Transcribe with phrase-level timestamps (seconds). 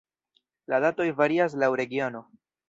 [0.73, 2.25] La datoj varias laŭ regiono.